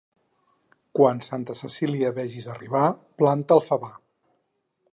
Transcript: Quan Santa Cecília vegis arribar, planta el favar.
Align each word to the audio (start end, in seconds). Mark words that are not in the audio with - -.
Quan 0.99 1.19
Santa 1.27 1.55
Cecília 1.59 2.11
vegis 2.15 2.47
arribar, 2.53 2.83
planta 3.23 3.59
el 3.59 3.65
favar. 3.67 3.93